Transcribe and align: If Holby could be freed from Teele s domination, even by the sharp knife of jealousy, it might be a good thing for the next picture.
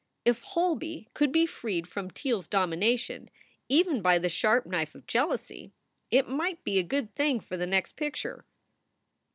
If 0.25 0.41
Holby 0.41 1.09
could 1.13 1.31
be 1.31 1.45
freed 1.45 1.85
from 1.87 2.09
Teele 2.09 2.39
s 2.39 2.47
domination, 2.47 3.29
even 3.69 4.01
by 4.01 4.17
the 4.17 4.29
sharp 4.29 4.65
knife 4.65 4.95
of 4.95 5.05
jealousy, 5.05 5.73
it 6.09 6.27
might 6.27 6.63
be 6.63 6.79
a 6.79 6.83
good 6.83 7.13
thing 7.13 7.39
for 7.39 7.55
the 7.55 7.67
next 7.67 7.91
picture. 7.97 8.43